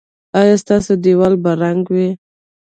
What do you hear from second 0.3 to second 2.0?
ایا ستاسو دیوال به رنګ